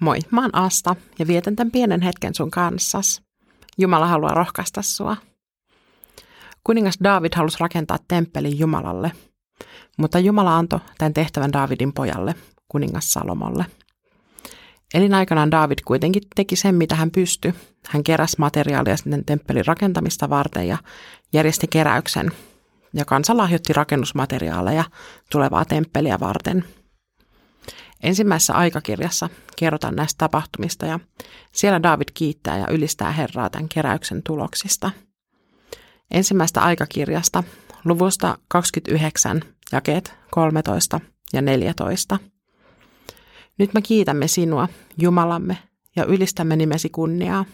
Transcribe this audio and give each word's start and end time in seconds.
Moi, 0.00 0.18
mä 0.30 0.40
oon 0.40 0.54
Asta 0.54 0.96
ja 1.18 1.26
vietän 1.26 1.56
tämän 1.56 1.70
pienen 1.70 2.00
hetken 2.00 2.34
sun 2.34 2.50
kanssas. 2.50 3.22
Jumala 3.78 4.06
haluaa 4.06 4.34
rohkaista 4.34 4.82
sua. 4.82 5.16
Kuningas 6.64 6.98
David 7.04 7.32
halusi 7.36 7.56
rakentaa 7.60 7.98
temppelin 8.08 8.58
Jumalalle, 8.58 9.12
mutta 9.98 10.18
Jumala 10.18 10.56
antoi 10.56 10.80
tämän 10.98 11.14
tehtävän 11.14 11.52
Davidin 11.52 11.92
pojalle, 11.92 12.34
kuningas 12.68 13.12
Salomolle. 13.12 13.66
Elinaikanaan 14.94 15.50
David 15.50 15.78
kuitenkin 15.84 16.22
teki 16.34 16.56
sen, 16.56 16.74
mitä 16.74 16.94
hän 16.94 17.10
pystyi. 17.10 17.54
Hän 17.88 18.04
keräsi 18.04 18.36
materiaalia 18.38 18.96
sitten 18.96 19.24
temppelin 19.24 19.66
rakentamista 19.66 20.30
varten 20.30 20.68
ja 20.68 20.78
järjesti 21.32 21.66
keräyksen. 21.68 22.30
Ja 22.94 23.04
kansa 23.04 23.36
lahjoitti 23.36 23.72
rakennusmateriaaleja 23.72 24.84
tulevaa 25.30 25.64
temppeliä 25.64 26.20
varten– 26.20 26.64
Ensimmäisessä 28.02 28.54
aikakirjassa 28.54 29.28
kerrotaan 29.56 29.96
näistä 29.96 30.18
tapahtumista 30.18 30.86
ja 30.86 31.00
siellä 31.52 31.82
David 31.82 32.08
kiittää 32.14 32.58
ja 32.58 32.66
ylistää 32.70 33.12
Herraa 33.12 33.50
tämän 33.50 33.68
keräyksen 33.68 34.22
tuloksista. 34.22 34.90
Ensimmäistä 36.10 36.62
aikakirjasta 36.62 37.44
luvusta 37.84 38.38
29 38.48 39.42
jakeet 39.72 40.14
13 40.30 41.00
ja 41.32 41.42
14. 41.42 42.18
Nyt 43.58 43.74
me 43.74 43.82
kiitämme 43.82 44.28
sinua, 44.28 44.68
Jumalamme, 44.98 45.58
ja 45.96 46.04
ylistämme 46.04 46.56
nimesi 46.56 46.88
kunniaa. 46.88 47.44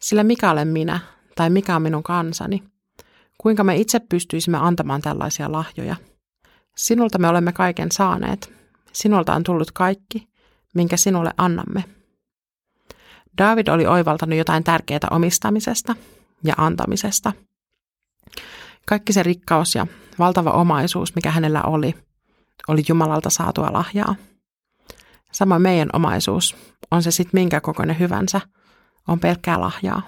Sillä 0.00 0.24
mikä 0.24 0.50
olen 0.50 0.68
minä, 0.68 1.00
tai 1.34 1.50
mikä 1.50 1.76
on 1.76 1.82
minun 1.82 2.02
kansani? 2.02 2.62
Kuinka 3.38 3.64
me 3.64 3.76
itse 3.76 4.00
pystyisimme 4.00 4.58
antamaan 4.58 5.02
tällaisia 5.02 5.52
lahjoja? 5.52 5.96
Sinulta 6.76 7.18
me 7.18 7.28
olemme 7.28 7.52
kaiken 7.52 7.92
saaneet, 7.92 8.52
Sinulta 8.96 9.34
on 9.34 9.42
tullut 9.42 9.70
kaikki, 9.70 10.28
minkä 10.74 10.96
sinulle 10.96 11.30
annamme. 11.36 11.84
David 13.38 13.68
oli 13.68 13.86
oivaltanut 13.86 14.38
jotain 14.38 14.64
tärkeää 14.64 15.08
omistamisesta 15.10 15.96
ja 16.44 16.54
antamisesta. 16.56 17.32
Kaikki 18.86 19.12
se 19.12 19.22
rikkaus 19.22 19.74
ja 19.74 19.86
valtava 20.18 20.50
omaisuus, 20.50 21.14
mikä 21.14 21.30
hänellä 21.30 21.62
oli, 21.62 21.94
oli 22.68 22.82
Jumalalta 22.88 23.30
saatua 23.30 23.72
lahjaa. 23.72 24.14
Samoin 25.32 25.62
meidän 25.62 25.88
omaisuus, 25.92 26.56
on 26.90 27.02
se 27.02 27.10
sitten 27.10 27.40
minkä 27.40 27.60
kokoinen 27.60 27.98
hyvänsä, 27.98 28.40
on 29.08 29.20
pelkkää 29.20 29.60
lahjaa. 29.60 30.02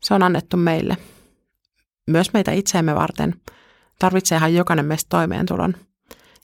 Se 0.00 0.14
on 0.14 0.22
annettu 0.22 0.56
meille. 0.56 0.96
Myös 2.06 2.32
meitä 2.32 2.52
itseemme 2.52 2.94
varten 2.94 3.34
tarvitseehan 3.98 4.54
jokainen 4.54 4.86
meistä 4.86 5.08
toimeentulon– 5.08 5.74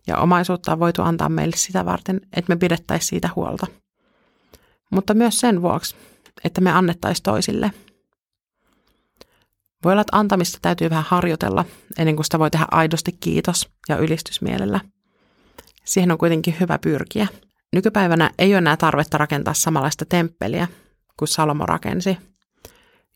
ja 0.07 0.17
omaisuutta 0.17 0.73
on 0.73 0.81
voitu 0.81 1.03
antaa 1.03 1.29
meille 1.29 1.57
sitä 1.57 1.85
varten, 1.85 2.21
että 2.37 2.55
me 2.55 2.57
pidettäisiin 2.57 3.09
siitä 3.09 3.31
huolta. 3.37 3.67
Mutta 4.91 5.15
myös 5.15 5.41
sen 5.41 5.63
vuoksi, 5.63 5.97
että 6.45 6.61
me 6.61 6.73
annettaisiin 6.73 7.23
toisille. 7.23 7.73
Voi 9.85 9.93
olla, 9.93 10.01
että 10.01 10.17
antamista 10.17 10.59
täytyy 10.63 10.91
vähän 10.91 11.05
harjoitella 11.09 11.65
ennen 11.99 12.17
kuin 12.17 12.25
sitä 12.25 12.39
voi 12.39 12.51
tehdä 12.51 12.67
aidosti 12.71 13.13
kiitos 13.13 13.71
ja 13.89 13.97
ylistysmielellä. 13.97 14.81
Siihen 15.85 16.13
on 16.13 16.19
kuitenkin 16.19 16.57
hyvä 16.61 16.79
pyrkiä. 16.79 17.27
Nykypäivänä 17.73 18.31
ei 18.39 18.53
ole 18.53 18.59
enää 18.59 18.77
tarvetta 18.77 19.19
rakentaa 19.19 19.55
samanlaista 19.55 20.05
temppeliä 20.05 20.69
kuin 21.17 21.29
Salomo 21.29 21.67
rakensi. 21.67 22.19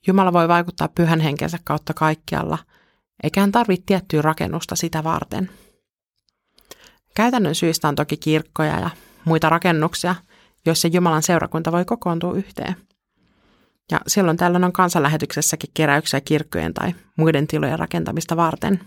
Jumala 0.07 0.33
voi 0.33 0.49
vaikuttaa 0.49 0.89
pyhän 0.89 1.21
henkensä 1.21 1.59
kautta 1.65 1.95
kaikkialla, 1.95 2.59
eikä 3.23 3.41
hän 3.41 3.53
tarvitse 3.53 3.83
tiettyä 3.87 4.23
rakennusta 4.23 4.77
sitä 4.77 5.05
varten– 5.05 5.51
Käytännön 7.15 7.55
syistä 7.55 7.89
on 7.89 7.95
toki 7.95 8.17
kirkkoja 8.17 8.81
ja 8.81 8.91
muita 9.25 9.49
rakennuksia, 9.49 10.15
joissa 10.67 10.89
Jumalan 10.89 11.23
seurakunta 11.23 11.73
voi 11.73 11.85
kokoontua 11.85 12.35
yhteen. 12.35 12.77
Ja 13.91 14.01
silloin 14.07 14.37
tällöin 14.37 14.65
on 14.65 14.73
kansanlähetyksessäkin 14.73 15.71
keräyksiä 15.75 16.21
kirkkojen 16.21 16.75
tai 16.75 16.95
muiden 17.17 17.47
tilojen 17.47 17.79
rakentamista 17.79 18.37
varten. 18.37 18.81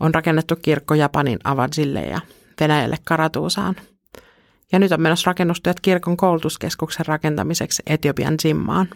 On 0.00 0.14
rakennettu 0.14 0.56
kirkko 0.56 0.94
Japanin 0.94 1.38
Avadzille 1.44 2.00
ja 2.00 2.20
Venäjälle 2.60 2.96
Karatuusaan. 3.04 3.76
Ja 4.72 4.78
nyt 4.78 4.92
on 4.92 5.00
menossa 5.00 5.30
rakennustyöt 5.30 5.80
kirkon 5.80 6.16
koulutuskeskuksen 6.16 7.06
rakentamiseksi 7.06 7.82
Etiopian 7.86 8.34
Zimmaan. 8.42 8.88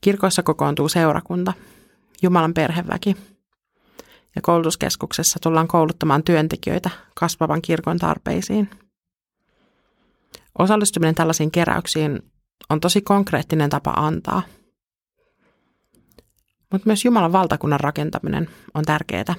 Kirkoissa 0.00 0.42
kokoontuu 0.42 0.88
seurakunta, 0.88 1.52
Jumalan 2.22 2.54
perheväki– 2.54 3.16
ja 4.38 4.42
koulutuskeskuksessa 4.42 5.38
tullaan 5.42 5.68
kouluttamaan 5.68 6.22
työntekijöitä 6.22 6.90
kasvavan 7.14 7.62
kirkon 7.62 7.98
tarpeisiin. 7.98 8.70
Osallistuminen 10.58 11.14
tällaisiin 11.14 11.50
keräyksiin 11.50 12.22
on 12.70 12.80
tosi 12.80 13.00
konkreettinen 13.00 13.70
tapa 13.70 13.90
antaa. 13.90 14.42
Mutta 16.72 16.86
myös 16.86 17.04
Jumalan 17.04 17.32
valtakunnan 17.32 17.80
rakentaminen 17.80 18.50
on 18.74 18.84
tärkeää. 18.84 19.34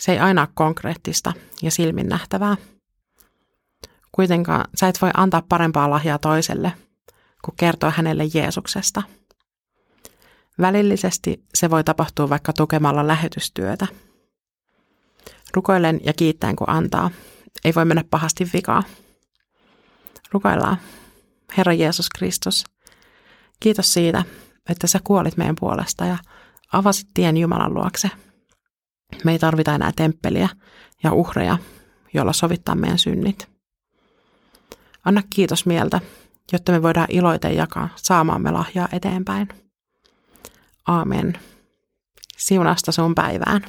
Se 0.00 0.12
ei 0.12 0.18
aina 0.18 0.42
ole 0.42 0.48
konkreettista 0.54 1.32
ja 1.62 1.70
silmin 1.70 2.08
nähtävää. 2.08 2.56
Kuitenkaan 4.12 4.64
sä 4.74 4.88
et 4.88 5.02
voi 5.02 5.10
antaa 5.14 5.42
parempaa 5.48 5.90
lahjaa 5.90 6.18
toiselle, 6.18 6.72
kuin 7.44 7.56
kertoa 7.56 7.90
hänelle 7.90 8.24
Jeesuksesta– 8.34 9.02
Välillisesti 10.60 11.44
se 11.54 11.70
voi 11.70 11.84
tapahtua 11.84 12.28
vaikka 12.28 12.52
tukemalla 12.52 13.06
lähetystyötä. 13.06 13.86
Rukoilen 15.54 16.00
ja 16.04 16.12
kiittäen 16.12 16.56
kun 16.56 16.70
antaa. 16.70 17.10
Ei 17.64 17.74
voi 17.74 17.84
mennä 17.84 18.04
pahasti 18.10 18.50
vikaa. 18.52 18.82
Rukoillaan. 20.32 20.76
Herra 21.56 21.72
Jeesus 21.72 22.08
Kristus, 22.18 22.64
kiitos 23.60 23.92
siitä, 23.92 24.24
että 24.68 24.86
sä 24.86 25.00
kuolit 25.04 25.36
meidän 25.36 25.56
puolesta 25.60 26.04
ja 26.04 26.18
avasit 26.72 27.08
tien 27.14 27.36
Jumalan 27.36 27.74
luokse. 27.74 28.10
Me 29.24 29.32
ei 29.32 29.38
tarvita 29.38 29.74
enää 29.74 29.92
temppeliä 29.96 30.48
ja 31.02 31.12
uhreja, 31.12 31.58
joilla 32.14 32.32
sovittaa 32.32 32.74
meidän 32.74 32.98
synnit. 32.98 33.48
Anna 35.04 35.22
kiitos 35.30 35.66
mieltä, 35.66 36.00
jotta 36.52 36.72
me 36.72 36.82
voidaan 36.82 37.06
iloiten 37.10 37.56
jakaa 37.56 37.88
saamaamme 37.96 38.50
lahjaa 38.50 38.88
eteenpäin. 38.92 39.48
Aamen. 40.86 41.38
Siunasta 42.36 42.92
sun 42.92 43.14
päivään. 43.14 43.64